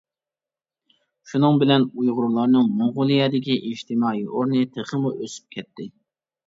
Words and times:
شۇنىڭ 1.31 1.59
بىلەن 1.63 1.85
ئۇيغۇرلارنىڭ 1.89 2.73
موڭغۇلىيەدىكى 2.81 3.59
ئىجتىمائىي 3.71 4.27
ئورنى 4.33 4.65
تېخىمۇ 4.79 5.15
ئۆسۈپ 5.21 5.57
كەتتى. 5.59 5.93